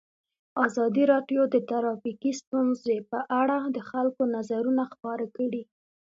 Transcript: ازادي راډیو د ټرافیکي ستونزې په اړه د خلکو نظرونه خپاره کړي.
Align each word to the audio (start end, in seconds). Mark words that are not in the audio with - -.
ازادي 0.65 1.03
راډیو 1.13 1.41
د 1.49 1.55
ټرافیکي 1.69 2.31
ستونزې 2.41 2.97
په 3.11 3.19
اړه 3.41 3.57
د 3.75 3.77
خلکو 3.89 4.21
نظرونه 4.35 4.83
خپاره 4.93 5.25
کړي. 5.37 5.63